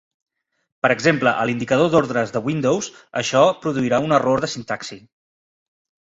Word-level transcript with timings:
Per 0.85 0.89
exemple, 0.93 1.33
a 1.41 1.43
l'indicador 1.49 1.91
d'ordres 1.95 2.33
de 2.37 2.41
Windows, 2.47 2.87
això 3.21 3.43
produirà 3.65 3.99
un 4.07 4.17
error 4.17 4.43
de 4.47 4.49
sintaxi. 4.55 4.99